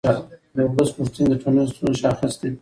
د 0.55 0.57
ولس 0.71 0.89
غوښتنې 0.97 1.25
د 1.29 1.33
ټولنیزو 1.41 1.73
ستونزو 1.75 1.99
شاخص 2.01 2.33
دی 2.41 2.49